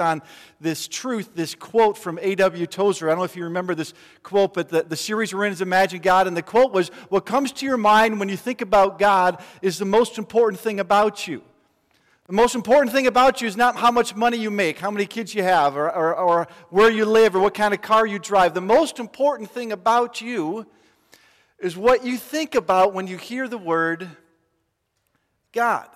[0.00, 0.22] on
[0.60, 2.66] this truth, this quote from A.W.
[2.66, 3.08] Tozer.
[3.08, 5.60] I don't know if you remember this quote, but the, the series we're in is
[5.60, 6.26] Imagine God.
[6.26, 9.78] And the quote was What comes to your mind when you think about God is
[9.78, 11.42] the most important thing about you.
[12.26, 15.06] The most important thing about you is not how much money you make, how many
[15.06, 18.18] kids you have, or, or, or where you live, or what kind of car you
[18.18, 18.52] drive.
[18.52, 20.66] The most important thing about you
[21.60, 24.08] is what you think about when you hear the word
[25.52, 25.88] God.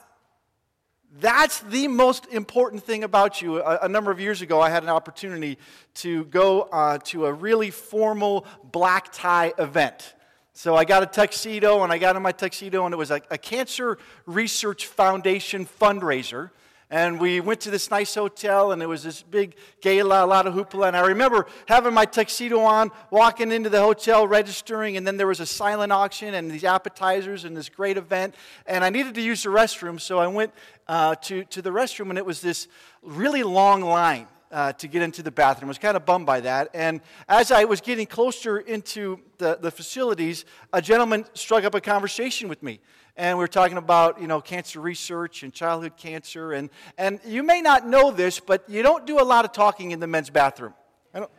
[1.19, 3.61] That's the most important thing about you.
[3.61, 5.59] A, a, number of years ago, I had an opportunity
[5.95, 10.15] to go uh, to a really formal black tie event.
[10.53, 13.21] So I got a tuxedo, and I got in my tuxedo, and it was a,
[13.29, 16.51] a Cancer Research Foundation fundraiser.
[16.93, 20.49] And we went to this nice hotel, and there was this big gala, a lot
[20.49, 20.89] of hoopla.
[20.89, 25.29] And I remember having my tuxedo on, walking into the hotel, registering, and then there
[25.29, 28.35] was a silent auction and these appetizers and this great event.
[28.67, 30.53] And I needed to use the restroom, so I went
[30.89, 32.67] uh, to, to the restroom, and it was this
[33.03, 34.27] really long line.
[34.53, 35.69] Uh, to get into the bathroom.
[35.69, 36.71] I was kind of bummed by that.
[36.75, 41.81] And as I was getting closer into the, the facilities, a gentleman struck up a
[41.81, 42.81] conversation with me.
[43.17, 46.53] And we were talking about you know cancer research and childhood cancer.
[46.53, 49.93] And and you may not know this but you don't do a lot of talking
[49.93, 50.75] in the men's bathroom.
[51.15, 51.31] I don't,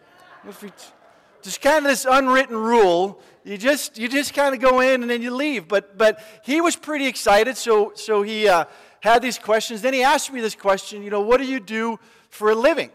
[1.41, 5.09] just kind of this unwritten rule you just you just kind of go in and
[5.09, 5.67] then you leave.
[5.67, 8.65] But but he was pretty excited so so he uh,
[8.99, 9.81] had these questions.
[9.81, 12.91] Then he asked me this question you know what do you do for a living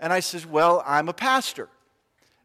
[0.00, 1.68] and i says well i'm a pastor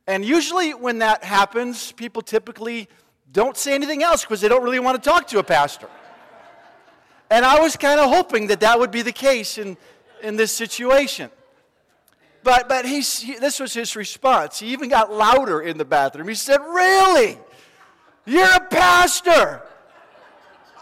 [0.07, 2.87] and usually when that happens people typically
[3.31, 5.87] don't say anything else because they don't really want to talk to a pastor.
[7.29, 9.77] And I was kind of hoping that that would be the case in,
[10.21, 11.29] in this situation.
[12.43, 14.59] But, but he's, he, this was his response.
[14.59, 16.27] He even got louder in the bathroom.
[16.27, 17.37] He said, Really?
[18.25, 19.61] You're a pastor?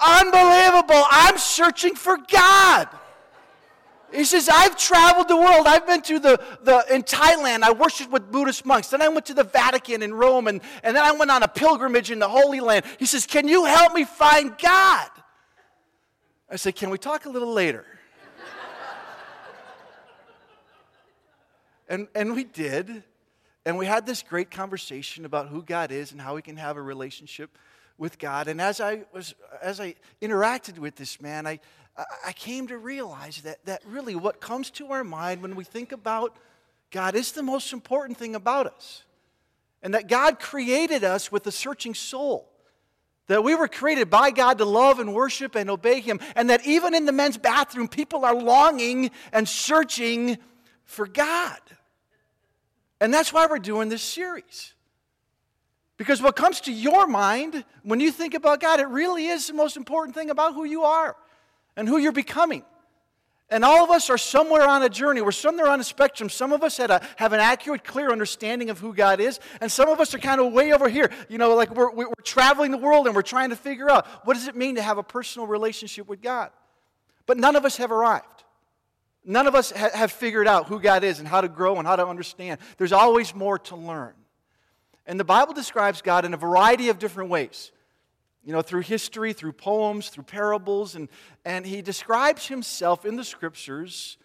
[0.05, 1.03] Unbelievable.
[1.11, 2.87] I'm searching for God.
[4.13, 5.67] He says, I've traveled the world.
[5.67, 7.61] I've been to the, the in Thailand.
[7.61, 8.89] I worshiped with Buddhist monks.
[8.89, 11.47] Then I went to the Vatican in Rome, and, and then I went on a
[11.47, 12.85] pilgrimage in the Holy Land.
[12.97, 15.09] He says, Can you help me find God?
[16.49, 17.85] I said, Can we talk a little later?
[21.87, 23.03] and, and we did.
[23.65, 26.77] And we had this great conversation about who God is and how we can have
[26.77, 27.55] a relationship
[27.99, 28.47] with God.
[28.47, 31.59] And as I was as I interacted with this man, I,
[32.25, 35.91] I came to realize that, that really what comes to our mind when we think
[35.91, 36.35] about
[36.91, 39.03] God is the most important thing about us.
[39.83, 42.49] And that God created us with a searching soul.
[43.27, 46.19] That we were created by God to love and worship and obey Him.
[46.35, 50.37] And that even in the men's bathroom, people are longing and searching
[50.83, 51.59] for God.
[52.99, 54.73] And that's why we're doing this series.
[55.99, 59.53] Because what comes to your mind when you think about God, it really is the
[59.53, 61.17] most important thing about who you are
[61.75, 62.63] and who you're becoming.
[63.49, 65.19] And all of us are somewhere on a journey.
[65.19, 66.29] We're somewhere on a spectrum.
[66.29, 69.89] Some of us a, have an accurate, clear understanding of who God is, and some
[69.89, 71.11] of us are kind of way over here.
[71.27, 74.35] You know, like we're, we're traveling the world and we're trying to figure out what
[74.35, 76.51] does it mean to have a personal relationship with God.
[77.25, 78.45] But none of us have arrived.
[79.25, 81.85] None of us ha- have figured out who God is and how to grow and
[81.85, 82.61] how to understand.
[82.77, 84.13] There's always more to learn.
[85.09, 87.71] And the Bible describes God in a variety of different ways
[88.43, 91.09] you know, through history, through poems, through parables, and,
[91.45, 94.17] and he describes himself in the scriptures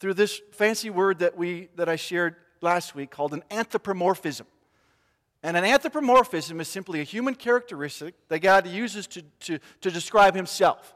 [0.00, 4.46] through this fancy word that, we, that I shared last week called an anthropomorphism.
[5.42, 10.34] And an anthropomorphism is simply a human characteristic that God uses to, to, to describe
[10.34, 10.94] himself.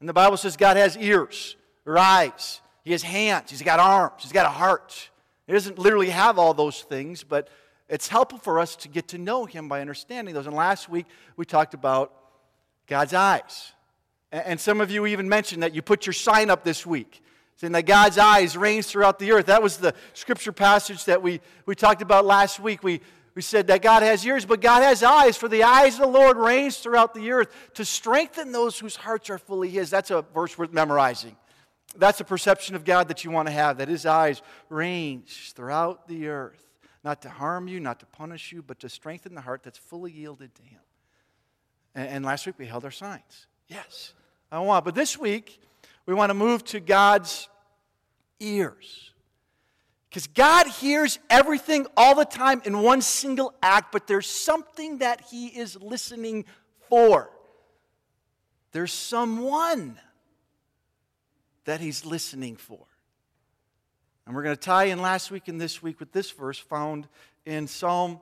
[0.00, 1.56] And the Bible says God has ears
[1.86, 5.10] or eyes, he has hands, he's got arms, he's got a heart.
[5.46, 7.48] He doesn't literally have all those things, but
[7.92, 10.46] it's helpful for us to get to know Him by understanding those.
[10.46, 11.04] And last week
[11.36, 12.10] we talked about
[12.86, 13.72] God's eyes.
[14.32, 17.22] And some of you even mentioned that you put your sign up this week
[17.56, 19.46] saying that God's eyes reigns throughout the earth.
[19.46, 22.82] That was the scripture passage that we, we talked about last week.
[22.82, 23.02] We,
[23.34, 26.06] we said that God has ears, but God has eyes, for the eyes of the
[26.06, 29.90] Lord reigns throughout the earth to strengthen those whose hearts are fully His.
[29.90, 31.36] That's a verse worth memorizing.
[31.94, 36.08] That's a perception of God that you want to have, that His eyes range throughout
[36.08, 36.71] the earth
[37.04, 40.12] not to harm you, not to punish you, but to strengthen the heart that's fully
[40.12, 40.80] yielded to Him.
[41.94, 43.46] And, and last week we held our signs.
[43.68, 44.14] Yes,
[44.50, 44.84] I want.
[44.84, 45.60] But this week
[46.06, 47.48] we want to move to God's
[48.40, 49.12] ears.
[50.08, 55.22] Because God hears everything all the time in one single act, but there's something that
[55.30, 56.44] He is listening
[56.90, 57.30] for.
[58.72, 59.98] There's someone
[61.64, 62.84] that He's listening for.
[64.26, 67.08] And we're going to tie in last week and this week with this verse found
[67.44, 68.20] in Psalm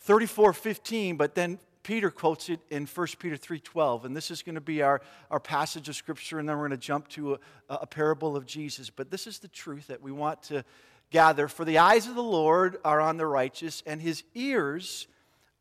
[0.00, 4.54] 34 15, but then Peter quotes it in 1 Peter 3:12, and this is going
[4.54, 5.00] to be our,
[5.30, 7.38] our passage of scripture, and then we're going to jump to a,
[7.68, 8.90] a parable of Jesus.
[8.90, 10.64] But this is the truth that we want to
[11.10, 11.48] gather.
[11.48, 15.06] For the eyes of the Lord are on the righteous, and his ears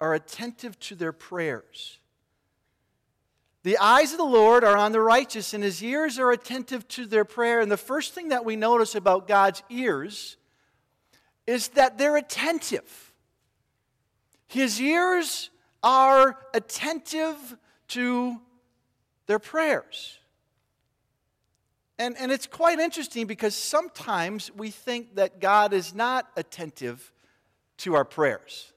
[0.02, 1.99] are attentive to their prayers.
[3.64, 7.06] The eyes of the Lord are on the righteous, and his ears are attentive to
[7.06, 7.60] their prayer.
[7.60, 10.38] And the first thing that we notice about God's ears
[11.46, 13.14] is that they're attentive.
[14.48, 15.50] His ears
[15.84, 17.58] are attentive
[17.90, 18.40] to
[19.26, 20.18] their prayers.
[21.98, 27.12] And, and it's quite interesting because sometimes we think that God is not attentive
[27.80, 28.72] to our prayers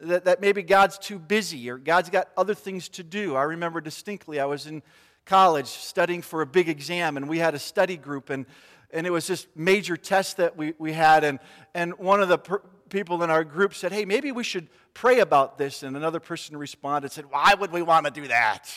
[0.00, 3.36] that, that maybe God's too busy or God's got other things to do.
[3.36, 4.82] I remember distinctly, I was in
[5.26, 8.46] college studying for a big exam, and we had a study group, and,
[8.90, 11.24] and it was this major test that we, we had.
[11.24, 11.38] And,
[11.74, 15.20] and one of the per- people in our group said, Hey, maybe we should pray
[15.20, 15.82] about this.
[15.82, 18.70] And another person responded, said, Why would we want to do that?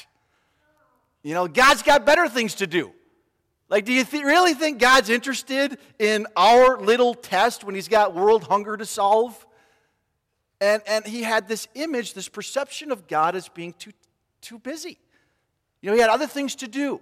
[1.23, 2.91] You know, God's got better things to do.
[3.69, 8.13] Like, do you th- really think God's interested in our little test when He's got
[8.13, 9.45] world hunger to solve?
[10.61, 13.91] And, and he had this image, this perception of God as being too,
[14.41, 14.99] too busy.
[15.81, 17.01] You know, he had other things to do.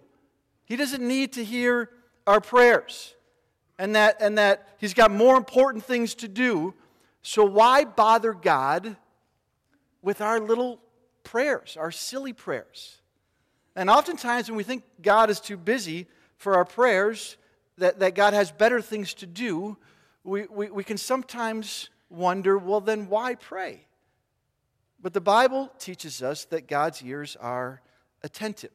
[0.63, 1.89] He doesn't need to hear
[2.25, 3.15] our prayers.
[3.77, 6.73] And that, and that he's got more important things to do.
[7.21, 8.95] So why bother God
[10.01, 10.79] with our little
[11.23, 13.01] prayers, our silly prayers?
[13.75, 16.07] And oftentimes when we think God is too busy
[16.37, 17.35] for our prayers,
[17.77, 19.77] that, that God has better things to do,
[20.23, 23.85] we, we, we can sometimes wonder well, then why pray?
[25.01, 27.81] But the Bible teaches us that God's ears are
[28.23, 28.71] attentive.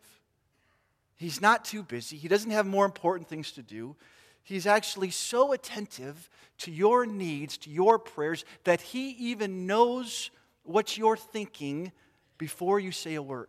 [1.16, 3.96] He's not too busy, He doesn't have more important things to do.
[4.42, 6.28] He's actually so attentive
[6.58, 10.30] to your needs, to your prayers, that He even knows
[10.64, 11.92] what you're thinking
[12.36, 13.48] before you say a word.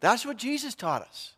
[0.00, 1.34] That's what Jesus taught us.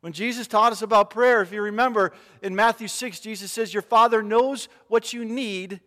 [0.00, 3.82] When Jesus taught us about prayer, if you remember in Matthew 6, Jesus says, Your
[3.82, 5.80] Father knows what you need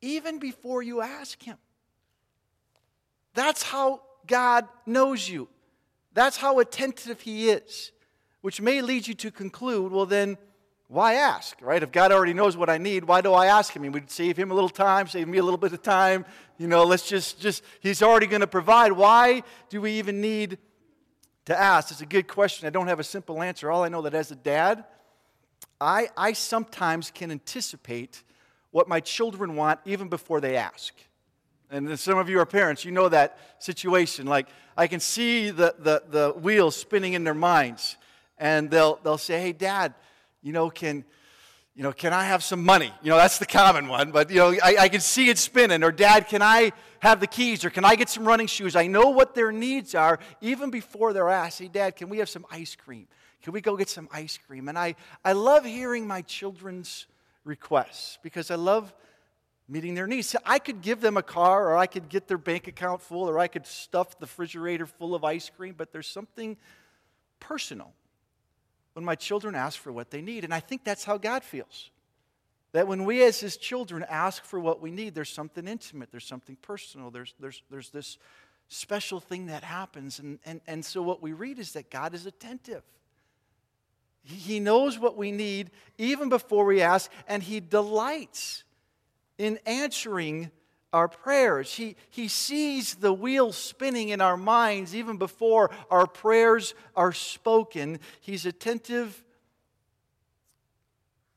[0.00, 1.56] even before you ask Him.
[3.34, 5.48] That's how God knows you.
[6.12, 7.92] That's how attentive He is,
[8.40, 10.38] which may lead you to conclude well, then
[10.88, 11.82] why ask, right?
[11.82, 13.90] If God already knows what I need, why do I ask Him?
[13.92, 16.24] We'd save Him a little time, save me a little bit of time.
[16.56, 18.92] You know, let's just, just He's already going to provide.
[18.92, 20.56] Why do we even need
[21.44, 21.90] to ask?
[21.90, 22.66] It's a good question.
[22.66, 23.70] I don't have a simple answer.
[23.70, 24.84] All I know that as a dad,
[25.78, 28.22] I, I sometimes can anticipate
[28.70, 30.94] what my children want even before they ask.
[31.70, 34.26] And some of you are parents, you know that situation.
[34.26, 37.96] Like, I can see the, the, the wheels spinning in their minds.
[38.38, 39.94] And they'll, they'll say, hey, dad,
[40.42, 41.04] you know, can,
[41.74, 42.92] you know, can I have some money?
[43.02, 44.12] You know, that's the common one.
[44.12, 45.82] But, you know, I, I can see it spinning.
[45.82, 47.64] Or, dad, can I have the keys?
[47.64, 48.74] Or can I get some running shoes?
[48.74, 51.58] I know what their needs are even before they're asked.
[51.58, 53.08] Hey, dad, can we have some ice cream?
[53.42, 54.68] Can we go get some ice cream?
[54.68, 54.94] And I,
[55.24, 57.06] I love hearing my children's
[57.48, 58.94] requests because I love
[59.68, 60.36] meeting their needs.
[60.46, 63.38] I could give them a car, or I could get their bank account full, or
[63.38, 66.56] I could stuff the refrigerator full of ice cream, but there's something
[67.40, 67.92] personal
[68.92, 70.44] when my children ask for what they need.
[70.44, 71.90] And I think that's how God feels.
[72.72, 76.26] That when we, as His children, ask for what we need, there's something intimate, there's
[76.26, 78.18] something personal, there's, there's, there's this
[78.68, 80.18] special thing that happens.
[80.18, 82.82] And, and, and so what we read is that God is attentive.
[84.22, 88.64] He knows what we need even before we ask, and He delights
[89.38, 90.50] in answering
[90.92, 91.74] our prayers.
[91.74, 98.00] He, he sees the wheel spinning in our minds even before our prayers are spoken.
[98.20, 99.22] He's attentive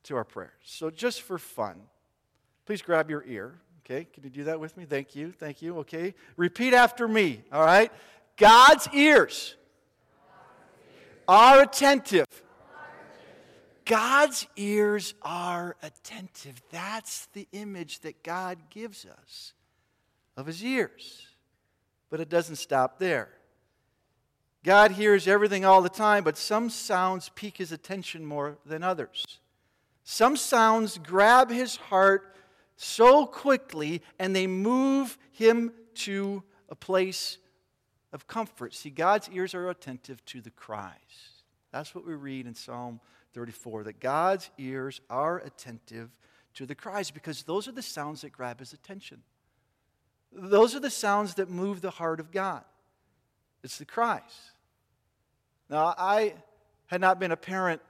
[0.03, 0.51] to our prayers.
[0.63, 1.81] So, just for fun,
[2.65, 3.59] please grab your ear.
[3.85, 4.85] Okay, can you do that with me?
[4.85, 5.31] Thank you.
[5.31, 5.79] Thank you.
[5.79, 7.41] Okay, repeat after me.
[7.51, 7.91] All right.
[8.37, 9.55] God's ears
[11.27, 12.25] are attentive
[13.91, 16.61] God's ears are attentive.
[16.71, 19.51] That's the image that God gives us
[20.37, 21.27] of his ears.
[22.09, 23.27] But it doesn't stop there.
[24.63, 29.25] God hears everything all the time, but some sounds pique his attention more than others.
[30.05, 32.33] Some sounds grab his heart
[32.77, 37.39] so quickly and they move him to a place
[38.13, 38.73] of comfort.
[38.73, 40.93] See, God's ears are attentive to the cries.
[41.73, 43.01] That's what we read in Psalm
[43.33, 46.09] 34 that God's ears are attentive
[46.55, 49.21] to the cries because those are the sounds that grab his attention.
[50.33, 52.63] Those are the sounds that move the heart of God.
[53.63, 54.51] It's the cries.
[55.69, 56.33] Now, I
[56.87, 57.81] had not been a parent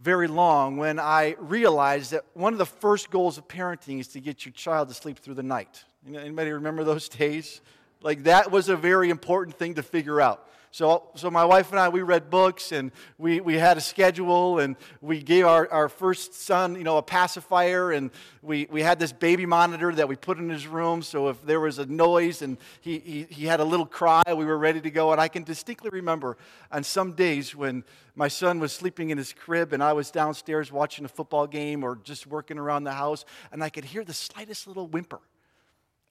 [0.00, 4.20] very long when I realized that one of the first goals of parenting is to
[4.20, 5.84] get your child to sleep through the night.
[6.06, 7.60] Anybody remember those days?
[8.00, 10.48] Like that was a very important thing to figure out.
[10.70, 14.58] So, so my wife and I, we read books and we, we had a schedule
[14.58, 18.10] and we gave our, our first son, you know, a pacifier and
[18.42, 21.02] we, we had this baby monitor that we put in his room.
[21.02, 24.44] So if there was a noise and he, he, he had a little cry, we
[24.44, 25.12] were ready to go.
[25.12, 26.36] And I can distinctly remember
[26.70, 27.82] on some days when
[28.14, 31.82] my son was sleeping in his crib and I was downstairs watching a football game
[31.82, 35.20] or just working around the house and I could hear the slightest little whimper.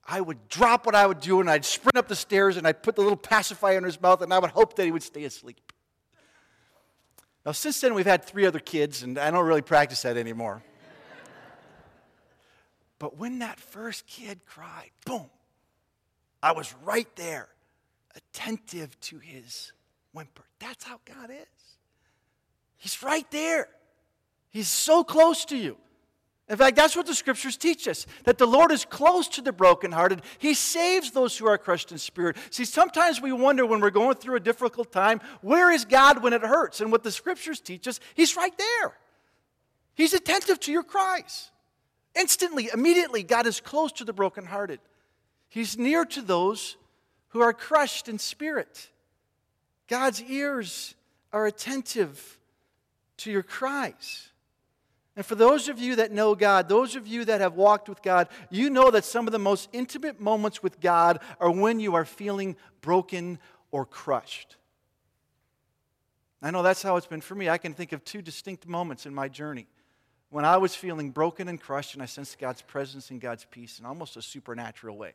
[0.08, 2.82] I would drop what I would do and I'd sprint up the stairs and I'd
[2.82, 5.26] put the little pacifier in his mouth and I would hope that he would stay
[5.26, 5.74] asleep.
[7.46, 10.62] Now, since then, we've had three other kids, and I don't really practice that anymore.
[13.00, 15.30] but when that first kid cried, boom,
[16.44, 17.48] I was right there,
[18.16, 19.72] attentive to his
[20.12, 20.44] whimper.
[20.60, 21.78] That's how God is.
[22.76, 23.70] He's right there,
[24.50, 25.78] He's so close to you.
[26.50, 29.52] In fact, that's what the scriptures teach us that the Lord is close to the
[29.52, 30.22] brokenhearted.
[30.38, 32.38] He saves those who are crushed in spirit.
[32.52, 36.32] See, sometimes we wonder when we're going through a difficult time, where is God when
[36.32, 36.80] it hurts?
[36.80, 38.94] And what the scriptures teach us, He's right there.
[39.94, 41.52] He's attentive to your cries.
[42.16, 44.80] Instantly, immediately, God is close to the brokenhearted.
[45.50, 46.78] He's near to those
[47.30, 48.90] who are crushed in spirit.
[49.88, 50.96] God's ears
[51.34, 52.40] are attentive
[53.18, 54.30] to your cries.
[55.18, 58.04] And for those of you that know God, those of you that have walked with
[58.04, 61.96] God, you know that some of the most intimate moments with God are when you
[61.96, 63.40] are feeling broken
[63.72, 64.58] or crushed.
[66.40, 67.50] I know that's how it's been for me.
[67.50, 69.66] I can think of two distinct moments in my journey
[70.30, 73.80] when I was feeling broken and crushed and I sensed God's presence and God's peace
[73.80, 75.14] in almost a supernatural way.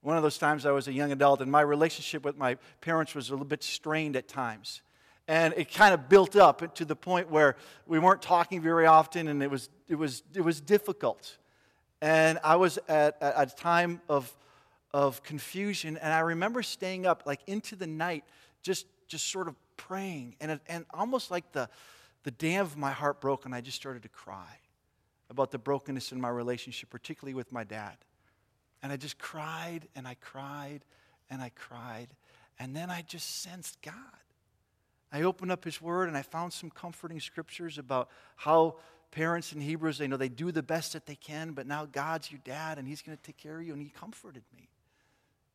[0.00, 3.14] One of those times I was a young adult and my relationship with my parents
[3.14, 4.80] was a little bit strained at times.
[5.26, 9.28] And it kind of built up to the point where we weren't talking very often
[9.28, 11.38] and it was, it was, it was difficult.
[12.02, 14.30] And I was at, at a time of,
[14.92, 18.24] of confusion, and I remember staying up like into the night,
[18.62, 20.36] just, just sort of praying.
[20.40, 21.70] And, and almost like the,
[22.24, 24.58] the dam of my heart broke, and I just started to cry
[25.30, 27.96] about the brokenness in my relationship, particularly with my dad.
[28.82, 30.84] And I just cried and I cried
[31.30, 32.08] and I cried.
[32.58, 33.94] And then I just sensed God.
[35.14, 38.78] I opened up his word and I found some comforting scriptures about how
[39.12, 42.32] parents in Hebrews, they know they do the best that they can, but now God's
[42.32, 43.72] your dad and he's going to take care of you.
[43.72, 44.68] And he comforted me.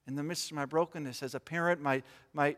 [0.07, 2.01] In the midst of my brokenness, as a parent, my,
[2.33, 2.55] my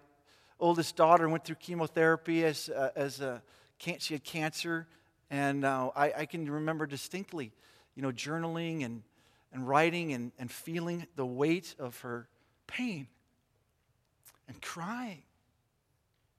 [0.60, 3.42] oldest daughter went through chemotherapy as, uh, as a,
[3.80, 4.86] she had cancer.
[5.32, 7.52] And uh, I, I can remember distinctly,
[7.96, 9.02] you know, journaling and,
[9.52, 12.28] and writing and, and feeling the weight of her
[12.68, 13.08] pain
[14.48, 15.24] and crying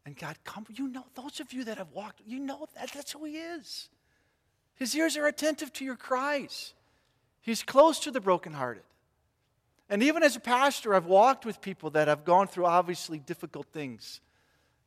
[0.04, 3.12] and God, come, you know, those of you that have walked, you know that that's
[3.12, 3.88] who He is.
[4.74, 6.74] His ears are attentive to your cries.
[7.40, 8.82] He's close to the brokenhearted.
[9.88, 13.66] And even as a pastor, I've walked with people that have gone through obviously difficult
[13.72, 14.20] things.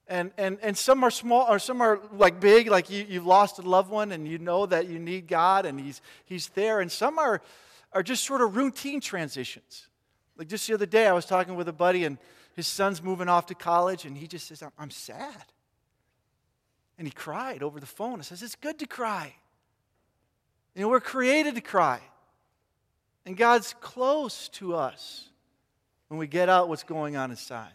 [0.08, 3.60] And, and, and some are small, or some are like big, like you, you've lost
[3.60, 6.80] a loved one and you know that you need God and He's, he's there.
[6.80, 7.42] And some are,
[7.94, 9.88] are just sort of routine transitions.
[10.38, 12.18] Like just the other day, I was talking with a buddy and
[12.56, 15.46] his son's moving off to college, and he just says, I'm sad.
[16.98, 18.16] And he cried over the phone.
[18.16, 19.36] and says, It's good to cry.
[20.74, 22.00] You know, we're created to cry.
[23.26, 25.30] And God's close to us
[26.08, 27.74] when we get out what's going on inside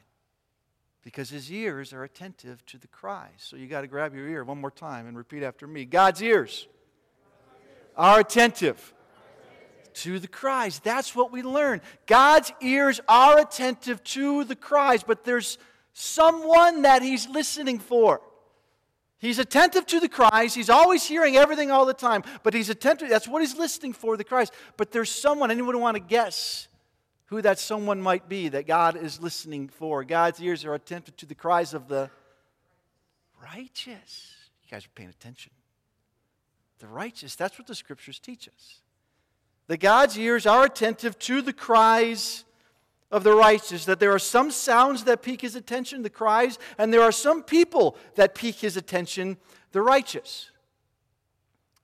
[1.02, 3.30] because his ears are attentive to the cries.
[3.38, 6.22] So you got to grab your ear one more time and repeat after me God's
[6.22, 6.68] ears
[7.96, 8.94] are attentive
[10.02, 10.78] to the cries.
[10.78, 11.80] That's what we learn.
[12.06, 15.58] God's ears are attentive to the cries, but there's
[15.92, 18.22] someone that He's listening for.
[19.18, 20.54] He's attentive to the cries.
[20.54, 23.10] He's always hearing everything all the time, but He's attentive.
[23.10, 24.50] That's what He's listening for, the cries.
[24.78, 26.68] But there's someone, anyone want to guess
[27.26, 30.02] who that someone might be that God is listening for?
[30.02, 32.10] God's ears are attentive to the cries of the
[33.42, 34.34] righteous.
[34.64, 35.52] You guys are paying attention.
[36.78, 38.79] The righteous, that's what the scriptures teach us
[39.70, 42.44] that God's ears are attentive to the cries
[43.12, 46.92] of the righteous, that there are some sounds that pique his attention, the cries, and
[46.92, 49.36] there are some people that pique his attention,
[49.70, 50.50] the righteous.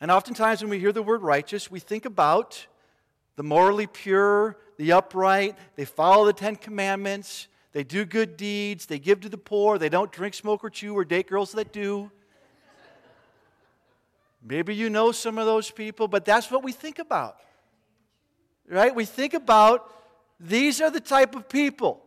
[0.01, 2.67] And oftentimes when we hear the word righteous, we think about
[3.37, 8.99] the morally pure, the upright, they follow the Ten Commandments, they do good deeds, they
[8.99, 12.11] give to the poor, they don't drink, smoke, or chew, or date girls that do.
[14.43, 17.43] Maybe you know some of those people, but that's what we think about
[18.69, 18.95] right?
[18.95, 19.93] We think about
[20.41, 22.03] these are the type of people.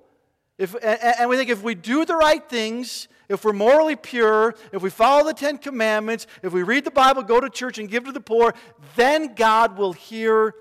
[0.58, 4.82] If, and we think if we do the right things, if we're morally pure, if
[4.82, 8.04] we follow the Ten Commandments, if we read the Bible, go to church, and give
[8.06, 8.54] to the poor,
[8.96, 10.54] then God will hear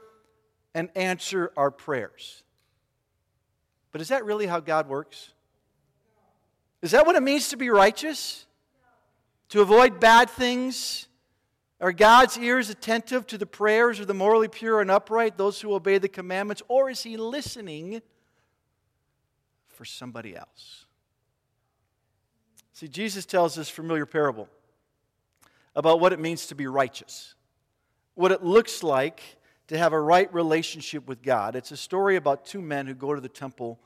[0.74, 2.44] and answer our prayers.
[3.90, 5.32] But is that really how God works?
[6.80, 8.46] Is that what it means to be righteous?
[9.48, 11.07] To avoid bad things?
[11.80, 15.74] Are God's ears attentive to the prayers of the morally pure and upright, those who
[15.74, 16.62] obey the commandments?
[16.66, 18.02] Or is He listening
[19.68, 20.86] for somebody else?
[22.72, 24.48] See, Jesus tells this familiar parable
[25.76, 27.34] about what it means to be righteous,
[28.14, 29.22] what it looks like
[29.68, 31.54] to have a right relationship with God.
[31.54, 33.78] It's a story about two men who go to the temple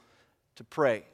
[0.57, 1.05] to pray.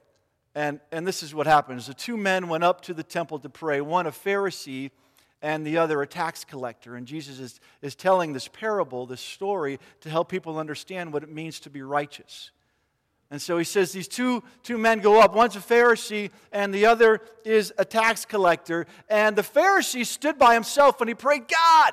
[0.55, 3.49] And, and this is what happens the two men went up to the temple to
[3.49, 4.91] pray, one a Pharisee
[5.43, 6.97] and the other a tax collector.
[6.97, 11.31] And Jesus is, is telling this parable, this story, to help people understand what it
[11.31, 12.51] means to be righteous.
[13.31, 15.35] And so he says these two, two men go up.
[15.35, 18.87] One's a Pharisee, and the other is a tax collector.
[19.09, 21.93] And the Pharisee stood by himself and he prayed, God,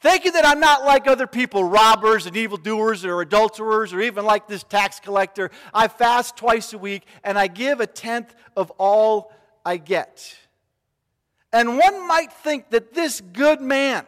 [0.00, 4.24] thank you that I'm not like other people, robbers and evildoers or adulterers, or even
[4.24, 5.50] like this tax collector.
[5.74, 9.32] I fast twice a week and I give a tenth of all
[9.64, 10.36] I get.
[11.52, 14.06] And one might think that this good man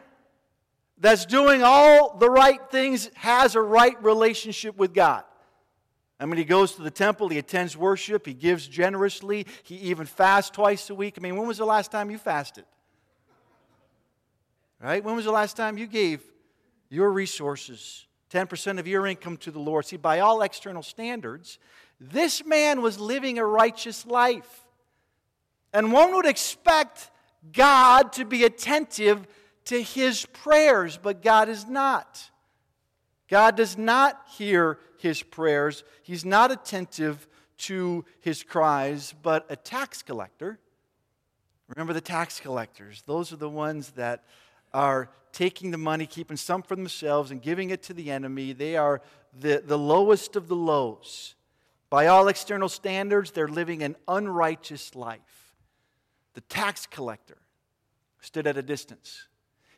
[0.98, 5.24] that's doing all the right things has a right relationship with God.
[6.20, 10.06] I mean, he goes to the temple, he attends worship, he gives generously, he even
[10.06, 11.14] fasts twice a week.
[11.18, 12.64] I mean, when was the last time you fasted?
[14.80, 15.02] Right?
[15.02, 16.22] When was the last time you gave
[16.90, 19.84] your resources, 10% of your income to the Lord?
[19.86, 21.58] See, by all external standards,
[22.00, 24.66] this man was living a righteous life.
[25.72, 27.10] And one would expect
[27.50, 29.26] God to be attentive
[29.64, 32.30] to his prayers, but God is not.
[33.28, 35.84] God does not hear his prayers.
[36.02, 37.26] He's not attentive
[37.58, 40.58] to his cries, but a tax collector.
[41.68, 43.02] Remember the tax collectors?
[43.06, 44.24] Those are the ones that
[44.74, 48.52] are taking the money, keeping some for themselves, and giving it to the enemy.
[48.52, 49.00] They are
[49.38, 51.34] the, the lowest of the lows.
[51.88, 55.41] By all external standards, they're living an unrighteous life
[56.34, 57.38] the tax collector,
[58.20, 59.26] stood at a distance.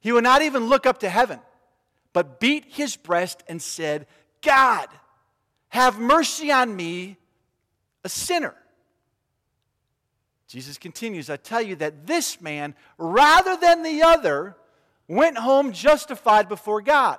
[0.01, 1.41] He would not even look up to heaven,
[2.13, 4.07] but beat his breast and said,
[4.43, 4.89] God,
[5.69, 7.17] have mercy on me,
[8.05, 8.55] a sinner.
[10.47, 14.57] Jesus continues, I tell you that this man, rather than the other,
[15.09, 17.19] went home justified before God.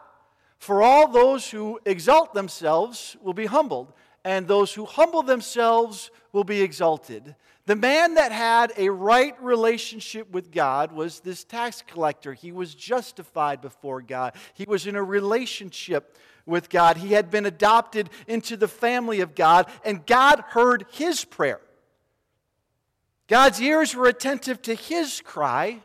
[0.57, 3.91] For all those who exalt themselves will be humbled,
[4.25, 7.35] and those who humble themselves will be exalted.
[7.67, 12.33] The man that had a right relationship with God was this tax collector.
[12.33, 16.97] He was justified before God, he was in a relationship with God.
[16.97, 21.61] He had been adopted into the family of God, and God heard his prayer.
[23.27, 25.81] God's ears were attentive to his cry.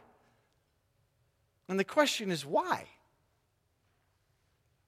[1.68, 2.86] And the question is why?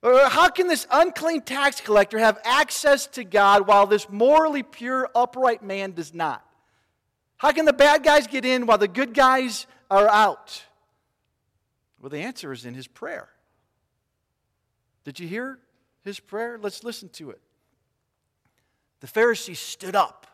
[0.03, 5.63] How can this unclean tax collector have access to God while this morally pure, upright
[5.63, 6.45] man does not?
[7.37, 10.65] How can the bad guys get in while the good guys are out?
[12.01, 13.29] Well, the answer is in his prayer.
[15.05, 15.59] Did you hear
[16.03, 16.59] his prayer?
[16.61, 17.41] Let's listen to it.
[19.01, 20.27] The Pharisee stood up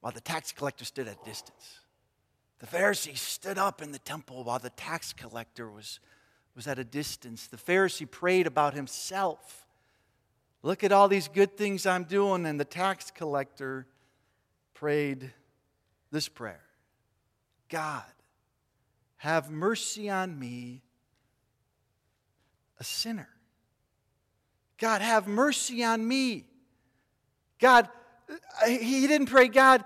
[0.00, 1.80] while the tax collector stood at distance.
[2.58, 6.00] The Pharisee stood up in the temple while the tax collector was
[6.58, 7.46] was at a distance.
[7.46, 9.64] The Pharisee prayed about himself.
[10.64, 12.46] Look at all these good things I'm doing.
[12.46, 13.86] And the tax collector
[14.74, 15.32] prayed
[16.10, 16.64] this prayer
[17.68, 18.02] God,
[19.18, 20.82] have mercy on me,
[22.80, 23.28] a sinner.
[24.78, 26.44] God, have mercy on me.
[27.60, 27.88] God,
[28.66, 29.84] he didn't pray, God,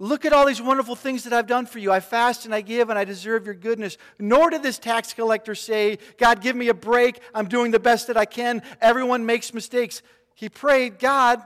[0.00, 1.90] Look at all these wonderful things that I've done for you.
[1.90, 3.96] I fast and I give and I deserve your goodness.
[4.18, 7.20] Nor did this tax collector say, God, give me a break.
[7.34, 8.62] I'm doing the best that I can.
[8.80, 10.02] Everyone makes mistakes.
[10.34, 11.42] He prayed, God,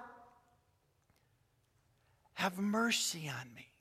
[2.35, 3.73] have mercy on me.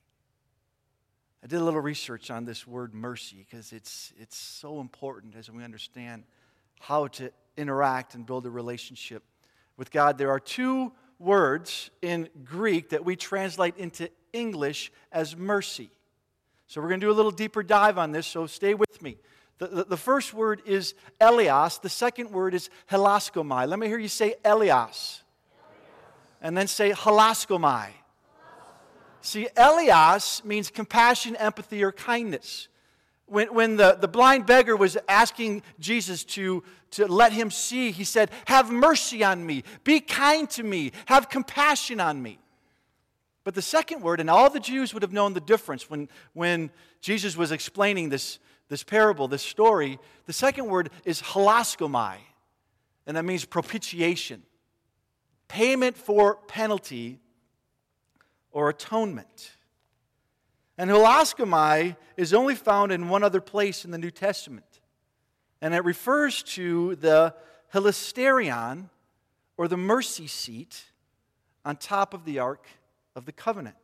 [1.44, 5.50] I did a little research on this word mercy because it's, it's so important as
[5.50, 6.22] we understand
[6.80, 9.22] how to interact and build a relationship
[9.76, 10.16] with God.
[10.16, 15.90] There are two words in Greek that we translate into English as mercy.
[16.66, 19.18] So we're going to do a little deeper dive on this, so stay with me.
[19.58, 23.68] The, the, the first word is eleos, the second word is hilaskomai.
[23.68, 25.20] Let me hear you say eleos.
[26.40, 27.90] And then say hilaskomai.
[29.20, 32.68] See, eleos means compassion, empathy, or kindness.
[33.32, 38.04] When, when the, the blind beggar was asking Jesus to, to let him see, he
[38.04, 42.38] said, Have mercy on me, be kind to me, have compassion on me.
[43.42, 46.70] But the second word, and all the Jews would have known the difference when, when
[47.00, 52.16] Jesus was explaining this, this parable, this story, the second word is hilaskomai,
[53.06, 54.42] and that means propitiation,
[55.48, 57.18] payment for penalty
[58.50, 59.52] or atonement.
[60.82, 64.80] And hilaskomai is only found in one other place in the New Testament.
[65.60, 67.36] And it refers to the
[67.72, 68.88] hilasterion,
[69.56, 70.86] or the mercy seat,
[71.64, 72.66] on top of the Ark
[73.14, 73.76] of the Covenant.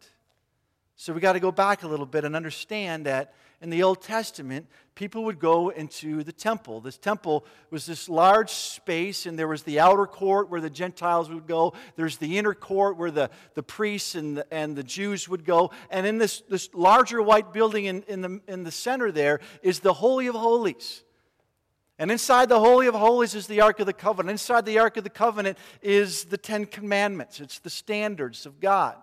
[0.97, 4.03] So we got to go back a little bit and understand that in the Old
[4.03, 6.81] Testament, people would go into the temple.
[6.81, 11.29] This temple was this large space, and there was the outer court where the Gentiles
[11.29, 11.75] would go.
[11.97, 15.73] There's the inner court where the, the priests and the, and the Jews would go.
[15.91, 19.81] And in this, this larger white building in, in, the, in the center there is
[19.81, 21.03] the Holy of Holies.
[21.99, 24.31] And inside the Holy of Holies is the Ark of the Covenant.
[24.31, 28.97] Inside the Ark of the Covenant is the Ten Commandments, it's the standards of God.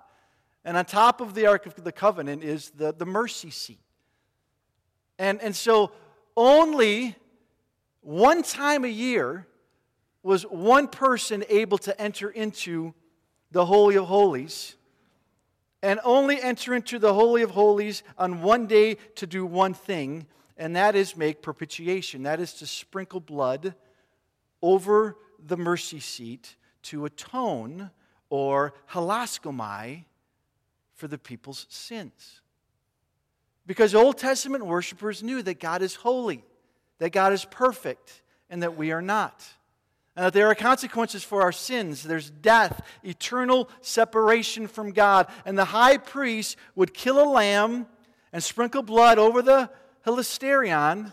[0.63, 3.79] And on top of the Ark of the Covenant is the, the mercy seat.
[5.17, 5.91] And, and so
[6.35, 7.15] only
[8.01, 9.47] one time a year
[10.23, 12.93] was one person able to enter into
[13.51, 14.75] the Holy of Holies
[15.81, 20.25] and only enter into the Holy of Holies on one day to do one thing,
[20.57, 22.23] and that is make propitiation.
[22.23, 23.75] That is to sprinkle blood
[24.63, 27.91] over the mercy seat to atone
[28.29, 30.05] or hilaskomai
[30.95, 32.41] for the people's sins.
[33.65, 36.43] Because Old Testament worshipers knew that God is holy,
[36.99, 39.43] that God is perfect, and that we are not.
[40.15, 42.03] And that there are consequences for our sins.
[42.03, 45.27] There's death, eternal separation from God.
[45.45, 47.87] And the high priest would kill a lamb
[48.31, 49.69] and sprinkle blood over the
[50.05, 51.11] hilasterion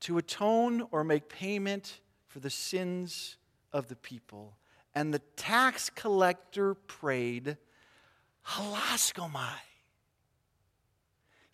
[0.00, 3.36] to atone or make payment for the sins
[3.72, 4.56] of the people.
[4.94, 7.56] And the tax collector prayed,
[8.46, 9.58] Hilaskomai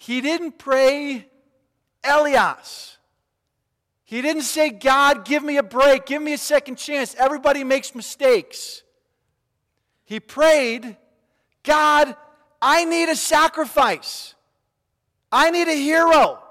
[0.01, 1.29] he didn't pray
[2.03, 2.97] eleos.
[4.03, 7.15] He didn't say, God, give me a break, give me a second chance.
[7.19, 8.83] Everybody makes mistakes.
[10.07, 10.97] He prayed,
[11.63, 12.17] God,
[12.63, 14.35] I need a sacrifice.
[15.31, 16.43] I need a hero.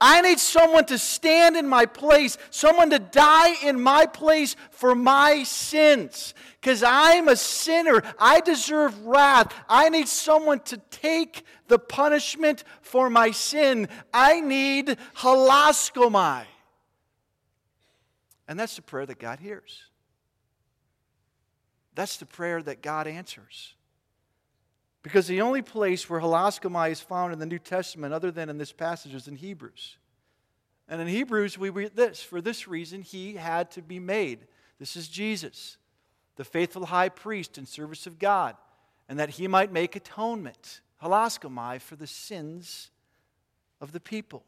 [0.00, 4.94] I need someone to stand in my place, someone to die in my place for
[4.94, 6.32] my sins.
[6.58, 8.02] Because I'm a sinner.
[8.18, 9.54] I deserve wrath.
[9.68, 13.88] I need someone to take the punishment for my sin.
[14.12, 16.44] I need hilaskomai.
[18.48, 19.82] And that's the prayer that God hears.
[21.94, 23.74] That's the prayer that God answers.
[25.02, 28.58] Because the only place where hilaskomai is found in the New Testament, other than in
[28.58, 29.96] this passage, is in Hebrews.
[30.88, 34.46] And in Hebrews, we read this For this reason, he had to be made.
[34.78, 35.78] This is Jesus,
[36.36, 38.56] the faithful high priest in service of God,
[39.08, 42.90] and that he might make atonement hilaskomai, for the sins
[43.80, 44.44] of the people.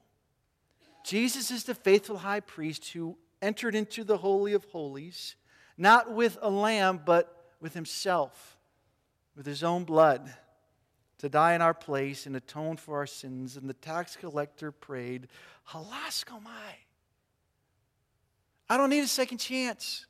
[1.04, 5.34] Jesus is the faithful high priest who entered into the Holy of Holies,
[5.76, 8.58] not with a lamb, but with himself,
[9.36, 10.32] with his own blood,
[11.22, 13.56] to die in our place and atone for our sins.
[13.56, 15.28] And the tax collector prayed,
[15.70, 16.74] Hilaskomai.
[18.68, 20.06] I don't need a second chance.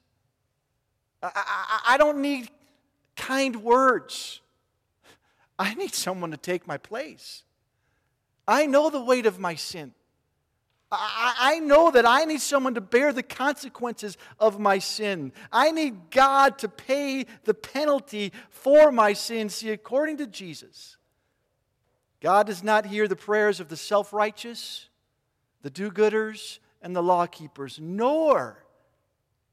[1.23, 2.49] I, I, I don't need
[3.15, 4.41] kind words.
[5.59, 7.43] I need someone to take my place.
[8.49, 9.93] I know the weight of my sin.
[10.91, 15.33] I, I, know that I need someone to bear the consequences of my sin.
[15.53, 19.51] I need God to pay the penalty for my sin.
[19.51, 20.97] See, according to Jesus,
[22.23, 24.89] God does not hear the prayers of the self righteous,
[25.63, 28.65] the do gooders, and the law keepers, nor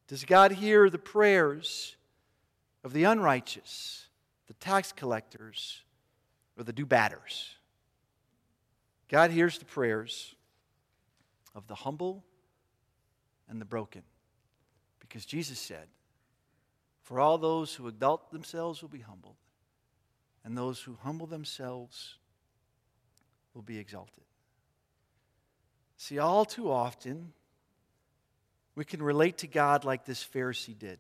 [0.08, 1.96] does God hear the prayers
[2.84, 4.08] of the unrighteous,
[4.46, 5.82] the tax collectors,
[6.56, 7.56] or the do batters.
[9.08, 10.36] God hears the prayers
[11.56, 12.24] of the humble
[13.50, 14.04] and the broken.
[15.00, 15.88] Because Jesus said,
[17.02, 19.38] For all those who exalt themselves will be humbled,
[20.46, 22.19] and those who humble themselves
[23.60, 24.24] will be exalted.
[25.98, 27.34] See, all too often,
[28.74, 30.98] we can relate to God like this Pharisee did.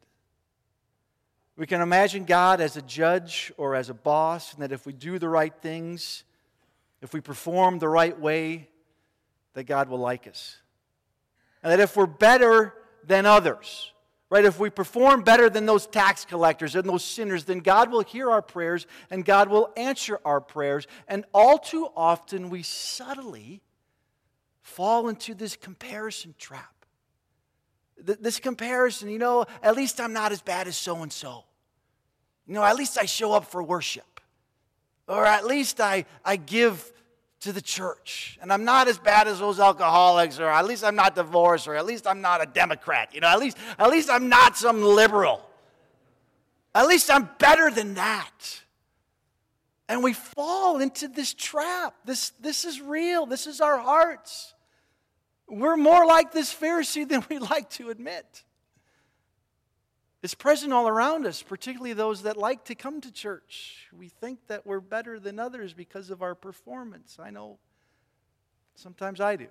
[1.55, 4.91] We can imagine God as a judge or as a boss, and that if we
[4.91, 6.25] do the right things,
[7.01, 8.67] if we perform the right way,
[9.53, 10.57] that God will like us.
[11.63, 12.73] And that if we're better
[13.05, 13.93] than others,
[14.29, 18.03] right, if we perform better than those tax collectors and those sinners, then God will
[18.03, 20.87] hear our prayers and God will answer our prayers.
[21.07, 23.61] And all too often, we subtly
[24.61, 26.73] fall into this comparison trap.
[27.97, 31.43] This comparison, you know, at least I'm not as bad as so and so.
[32.47, 34.21] You know, at least I show up for worship.
[35.07, 36.91] Or at least I, I give
[37.41, 38.37] to the church.
[38.41, 41.75] And I'm not as bad as those alcoholics, or at least I'm not divorced, or
[41.75, 43.13] at least I'm not a Democrat.
[43.13, 45.45] You know, at least, at least I'm not some liberal.
[46.75, 48.61] At least I'm better than that.
[49.87, 51.95] And we fall into this trap.
[52.05, 53.25] This, this is real.
[53.25, 54.53] This is our hearts.
[55.47, 58.43] We're more like this Pharisee than we like to admit.
[60.21, 63.87] It's present all around us, particularly those that like to come to church.
[63.97, 67.17] We think that we're better than others because of our performance.
[67.21, 67.57] I know
[68.75, 69.47] sometimes I do.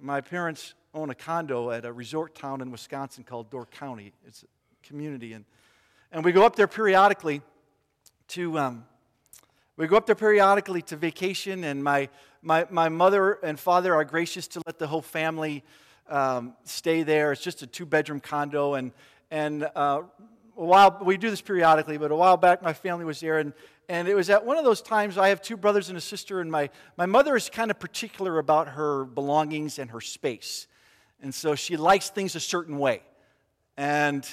[0.00, 4.12] My parents own a condo at a resort town in Wisconsin called Door County.
[4.26, 5.34] It's a community.
[5.34, 5.44] And,
[6.10, 7.42] and we go up there periodically
[8.28, 8.84] to, um,
[9.76, 12.08] we go up there periodically to vacation, and my,
[12.42, 15.62] my, my mother and father are gracious to let the whole family
[16.08, 17.32] um, stay there.
[17.32, 18.74] It's just a two bedroom condo.
[18.74, 18.92] And,
[19.30, 20.02] and uh,
[20.56, 23.52] a while, we do this periodically, but a while back my family was there, and,
[23.88, 26.40] and it was at one of those times I have two brothers and a sister,
[26.40, 30.66] and my, my mother is kind of particular about her belongings and her space.
[31.22, 33.02] And so she likes things a certain way.
[33.76, 34.28] And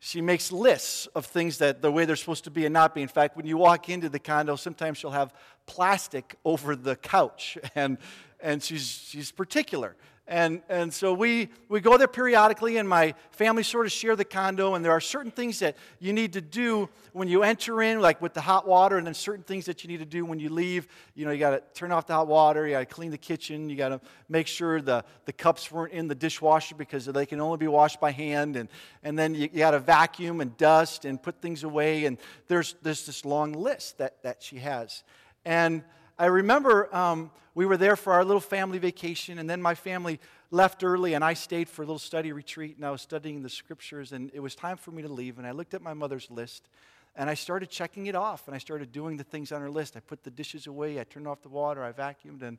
[0.00, 3.02] she makes lists of things that the way they're supposed to be and not be.
[3.02, 5.34] In fact, when you walk into the condo, sometimes she'll have
[5.66, 7.98] plastic over the couch, and,
[8.40, 9.96] and she's, she's particular.
[10.28, 14.26] And, and so we, we go there periodically, and my family sort of share the
[14.26, 14.74] condo.
[14.74, 18.20] And there are certain things that you need to do when you enter in, like
[18.20, 20.50] with the hot water, and then certain things that you need to do when you
[20.50, 20.86] leave.
[21.14, 23.16] You know, you got to turn off the hot water, you got to clean the
[23.16, 27.24] kitchen, you got to make sure the, the cups weren't in the dishwasher because they
[27.24, 28.56] can only be washed by hand.
[28.56, 28.68] And,
[29.02, 32.04] and then you, you got to vacuum and dust and put things away.
[32.04, 35.04] And there's, there's this long list that, that she has.
[35.46, 35.84] And
[36.18, 40.18] I remember um, we were there for our little family vacation, and then my family
[40.50, 43.48] left early, and I stayed for a little study retreat, and I was studying the
[43.48, 45.38] scriptures, and it was time for me to leave.
[45.38, 46.68] And I looked at my mother's list,
[47.14, 49.96] and I started checking it off, and I started doing the things on her list.
[49.96, 52.58] I put the dishes away, I turned off the water, I vacuumed, and,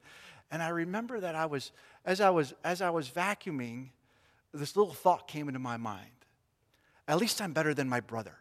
[0.52, 1.72] and I remember that I was,
[2.06, 3.90] as I was, as I was vacuuming,
[4.54, 6.06] this little thought came into my mind.
[7.10, 8.38] At least I'm better than my brother.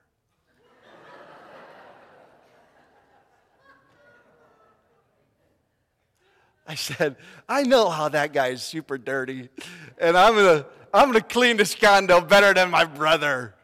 [6.68, 7.16] I said,
[7.48, 9.48] I know how that guy is super dirty,
[9.96, 13.54] and I'm gonna, I'm gonna clean this condo better than my brother.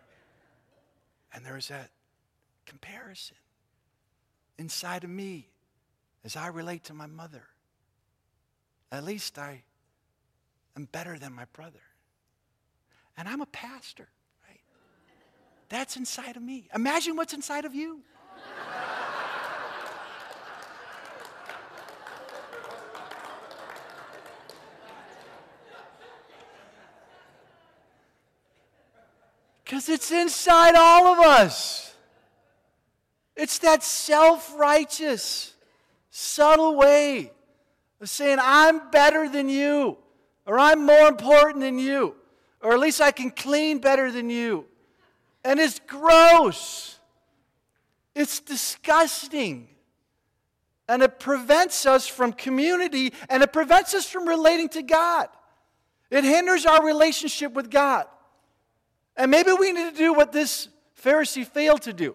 [1.34, 1.90] And there was that
[2.64, 3.36] comparison
[4.58, 5.50] inside of me
[6.24, 7.42] as I relate to my mother.
[8.90, 9.64] At least I
[10.76, 11.82] am better than my brother.
[13.18, 14.08] And I'm a pastor,
[14.48, 14.60] right?
[15.68, 16.68] That's inside of me.
[16.74, 18.00] Imagine what's inside of you.
[29.64, 31.94] Because it's inside all of us.
[33.36, 35.54] It's that self righteous,
[36.10, 37.32] subtle way
[38.00, 39.96] of saying, I'm better than you,
[40.46, 42.14] or I'm more important than you,
[42.62, 44.66] or at least I can clean better than you.
[45.44, 46.98] And it's gross,
[48.14, 49.68] it's disgusting.
[50.86, 55.28] And it prevents us from community and it prevents us from relating to God.
[56.10, 58.04] It hinders our relationship with God.
[59.16, 60.68] And maybe we need to do what this
[61.00, 62.14] Pharisee failed to do.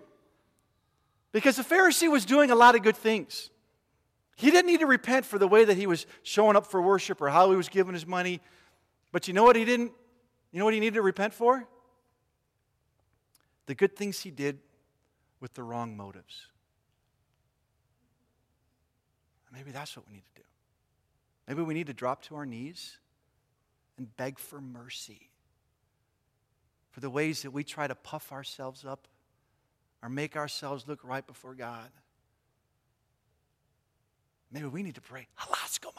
[1.31, 3.51] Because the Pharisee was doing a lot of good things.
[4.35, 7.21] He didn't need to repent for the way that he was showing up for worship
[7.21, 8.41] or how he was giving his money.
[9.11, 9.91] But you know what he didn't?
[10.51, 11.67] You know what he needed to repent for?
[13.67, 14.59] The good things he did
[15.39, 16.47] with the wrong motives.
[19.53, 20.47] Maybe that's what we need to do.
[21.47, 22.97] Maybe we need to drop to our knees
[23.97, 25.28] and beg for mercy
[26.99, 29.07] for the ways that we try to puff ourselves up
[30.03, 31.87] or make ourselves look right before God.
[34.51, 35.93] Maybe we need to pray, Hilaskomai.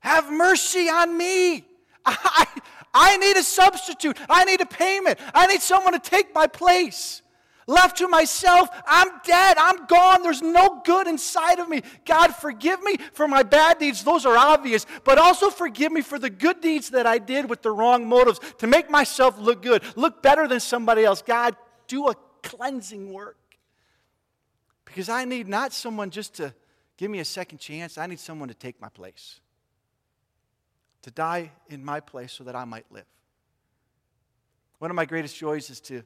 [0.00, 1.64] Have mercy on me.
[2.04, 2.46] I,
[2.92, 4.18] I need a substitute.
[4.28, 5.18] I need a payment.
[5.32, 7.22] I need someone to take my place.
[7.68, 9.58] Left to myself, I'm dead.
[9.58, 10.22] I'm gone.
[10.22, 11.82] There's no good inside of me.
[12.06, 14.02] God, forgive me for my bad deeds.
[14.02, 14.86] Those are obvious.
[15.04, 18.40] But also forgive me for the good deeds that I did with the wrong motives
[18.56, 21.20] to make myself look good, look better than somebody else.
[21.20, 21.56] God,
[21.88, 23.36] do a cleansing work.
[24.86, 26.54] Because I need not someone just to
[26.96, 29.40] give me a second chance, I need someone to take my place,
[31.02, 33.04] to die in my place so that I might live.
[34.78, 36.02] One of my greatest joys is to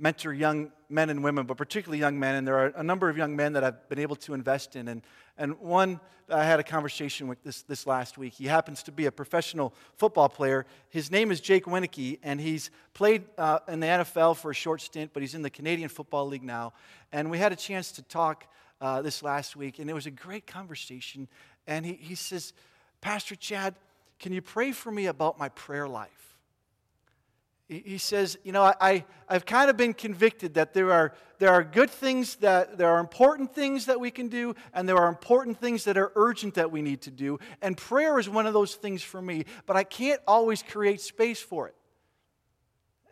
[0.00, 2.34] mentor young men and women, but particularly young men.
[2.34, 4.88] And there are a number of young men that I've been able to invest in.
[4.88, 5.02] And,
[5.38, 8.34] and one I had a conversation with this, this last week.
[8.34, 10.64] He happens to be a professional football player.
[10.88, 14.80] His name is Jake Wieneke, and he's played uh, in the NFL for a short
[14.80, 16.72] stint, but he's in the Canadian Football League now.
[17.12, 18.46] And we had a chance to talk
[18.80, 21.28] uh, this last week, and it was a great conversation.
[21.66, 22.52] And he, he says,
[23.00, 23.74] Pastor Chad,
[24.18, 26.29] can you pray for me about my prayer life?
[27.70, 31.62] He says, You know, I, I've kind of been convicted that there are, there are
[31.62, 35.58] good things that, there are important things that we can do, and there are important
[35.60, 37.38] things that are urgent that we need to do.
[37.62, 41.40] And prayer is one of those things for me, but I can't always create space
[41.40, 41.74] for it.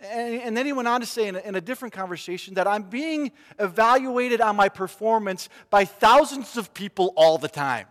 [0.01, 2.67] And, and then he went on to say in a, in a different conversation that
[2.67, 7.87] I'm being evaluated on my performance by thousands of people all the time.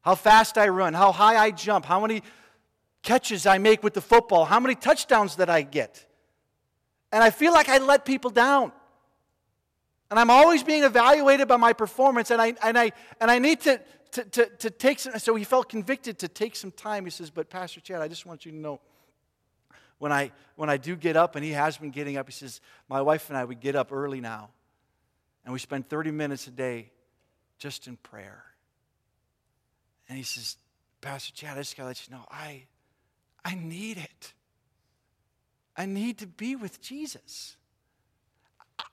[0.00, 2.22] How fast I run, how high I jump, how many
[3.02, 6.04] catches I make with the football, how many touchdowns that I get.
[7.12, 8.72] And I feel like I let people down.
[10.10, 13.60] And I'm always being evaluated by my performance, and I, and I, and I need
[13.60, 13.80] to,
[14.12, 15.18] to, to, to take some.
[15.18, 17.04] So he felt convicted to take some time.
[17.04, 18.80] He says, But Pastor Chad, I just want you to know
[19.98, 22.60] when I, when I do get up, and he has been getting up, he says,
[22.88, 24.50] My wife and I, we get up early now,
[25.44, 26.90] and we spend 30 minutes a day
[27.58, 28.44] just in prayer.
[30.08, 30.56] And he says,
[31.02, 32.64] Pastor Chad, I just got to let you know, I,
[33.48, 34.34] I need it.
[35.74, 37.56] I need to be with Jesus.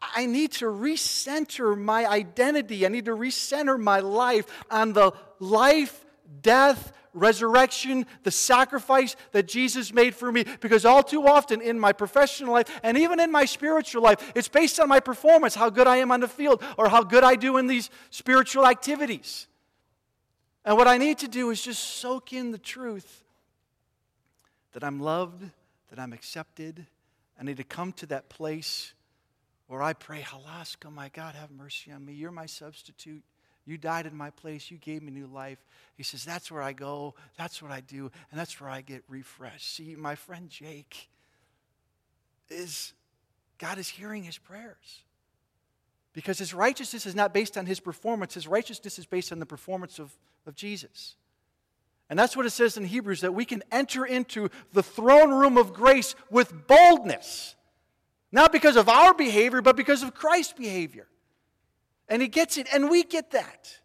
[0.02, 2.86] I need to recenter my identity.
[2.86, 6.06] I need to recenter my life on the life,
[6.42, 10.46] death, resurrection, the sacrifice that Jesus made for me.
[10.62, 14.48] Because all too often in my professional life and even in my spiritual life, it's
[14.48, 17.36] based on my performance, how good I am on the field, or how good I
[17.36, 19.48] do in these spiritual activities.
[20.64, 23.25] And what I need to do is just soak in the truth
[24.76, 25.42] that I'm loved,
[25.90, 26.86] that I'm accepted.
[27.40, 28.94] I need to come to that place
[29.68, 32.12] where I pray, Halaska, my God, have mercy on me.
[32.12, 33.24] You're my substitute.
[33.66, 34.70] You died in my place.
[34.70, 35.60] You gave me new life.
[35.96, 37.16] He says, That's where I go.
[37.38, 38.12] That's what I do.
[38.30, 39.76] And that's where I get refreshed.
[39.76, 41.08] See, my friend Jake
[42.50, 42.92] is,
[43.58, 45.04] God is hearing his prayers.
[46.12, 49.46] Because his righteousness is not based on his performance, his righteousness is based on the
[49.46, 50.14] performance of,
[50.46, 51.16] of Jesus.
[52.10, 55.58] And that's what it says in Hebrews that we can enter into the throne room
[55.58, 57.56] of grace with boldness.
[58.32, 61.08] Not because of our behavior, but because of Christ's behavior.
[62.08, 63.80] And he gets it, and we get that.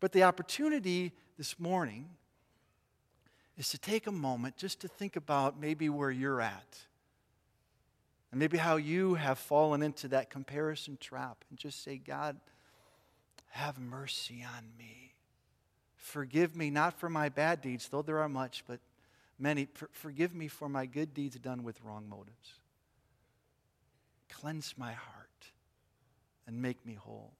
[0.00, 2.08] But the opportunity this morning
[3.56, 6.78] is to take a moment just to think about maybe where you're at.
[8.30, 12.36] And maybe how you have fallen into that comparison trap and just say, God,
[13.50, 15.05] have mercy on me.
[16.06, 18.78] Forgive me not for my bad deeds, though there are much, but
[19.40, 19.66] many.
[19.74, 22.60] For, forgive me for my good deeds done with wrong motives.
[24.30, 25.50] Cleanse my heart
[26.46, 27.32] and make me whole.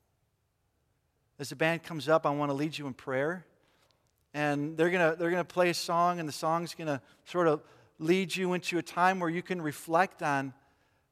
[1.38, 3.46] As the band comes up, I want to lead you in prayer.
[4.34, 7.46] And they're going to they're to play a song, and the song's going to sort
[7.46, 7.62] of
[8.00, 10.52] lead you into a time where you can reflect on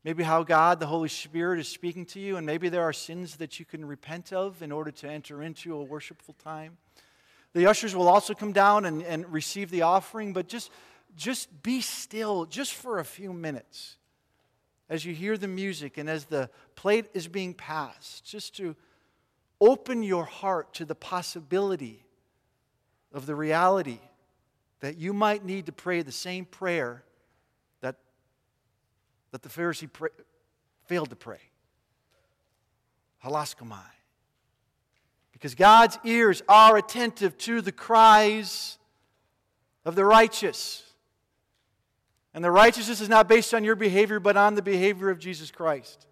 [0.02, 3.36] maybe how God, the Holy Spirit, is speaking to you, and maybe there are sins
[3.36, 6.78] that you can repent of in order to enter into a worshipful time.
[7.54, 10.70] The ushers will also come down and, and receive the offering, but just,
[11.16, 13.96] just be still just for a few minutes
[14.88, 18.76] as you hear the music and as the plate is being passed, just to
[19.60, 22.04] open your heart to the possibility
[23.12, 24.00] of the reality
[24.80, 27.04] that you might need to pray the same prayer
[27.80, 27.96] that,
[29.30, 30.10] that the Pharisee pray,
[30.86, 31.40] failed to pray.
[33.24, 33.80] Hilaskomai.
[35.34, 38.78] Because God's ears are attentive to the cries
[39.84, 40.82] of the righteous.
[42.32, 45.50] And the righteousness is not based on your behavior, but on the behavior of Jesus
[45.50, 46.06] Christ,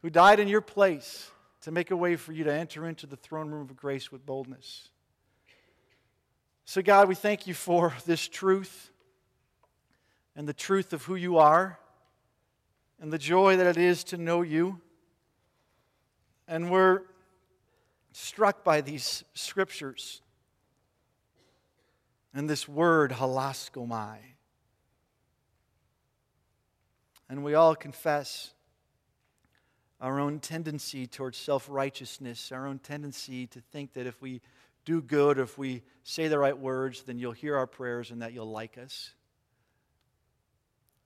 [0.00, 3.16] who died in your place to make a way for you to enter into the
[3.16, 4.88] throne room of grace with boldness.
[6.64, 8.90] So, God, we thank you for this truth
[10.34, 11.78] and the truth of who you are
[13.00, 14.80] and the joy that it is to know you.
[16.48, 17.02] And we're
[18.12, 20.22] struck by these scriptures
[22.32, 24.18] and this word, hilaskomai.
[27.28, 28.52] And we all confess
[30.00, 34.40] our own tendency towards self righteousness, our own tendency to think that if we
[34.84, 38.32] do good, if we say the right words, then you'll hear our prayers and that
[38.32, 39.12] you'll like us.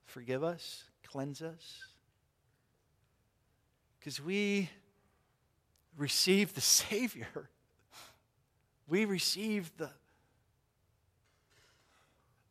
[0.06, 1.80] Forgive us, cleanse us.
[3.98, 4.70] Because we
[5.96, 7.50] receive the Savior.
[8.86, 9.90] We receive the,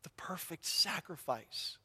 [0.02, 1.78] the perfect sacrifice.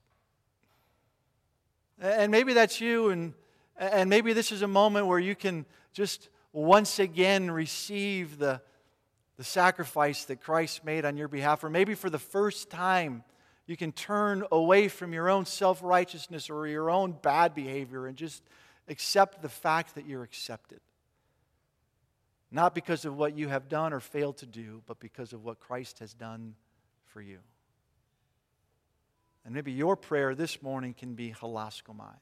[2.01, 3.33] And maybe that's you, and,
[3.77, 8.61] and maybe this is a moment where you can just once again receive the,
[9.37, 11.63] the sacrifice that Christ made on your behalf.
[11.63, 13.23] Or maybe for the first time,
[13.67, 18.17] you can turn away from your own self righteousness or your own bad behavior and
[18.17, 18.41] just
[18.87, 20.79] accept the fact that you're accepted.
[22.51, 25.59] Not because of what you have done or failed to do, but because of what
[25.59, 26.55] Christ has done
[27.05, 27.39] for you.
[29.45, 32.15] And maybe your prayer this morning can be hilaskomai.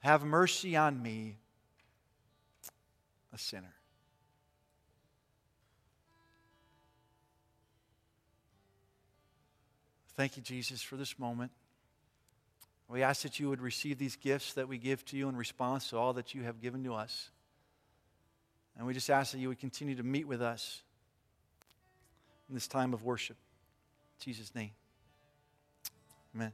[0.00, 1.38] Have mercy on me,
[3.32, 3.74] a sinner.
[10.16, 11.50] Thank you, Jesus, for this moment.
[12.88, 15.90] We ask that you would receive these gifts that we give to you in response
[15.90, 17.30] to all that you have given to us.
[18.80, 20.80] And we just ask that you would continue to meet with us
[22.48, 23.36] in this time of worship.
[24.18, 24.70] In Jesus' name.
[26.34, 26.50] Amen.